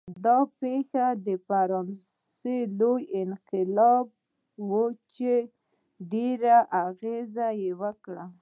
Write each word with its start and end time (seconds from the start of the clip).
دا 0.25 0.37
پېښه 0.59 1.05
د 1.25 1.27
فرانسې 1.47 2.57
لوی 2.79 3.03
انقلاب 3.21 4.05
و 4.69 4.71
چې 5.13 5.31
ډېر 6.11 6.39
یې 6.51 6.59
اغېز 6.85 7.31
وکړ. 7.81 8.15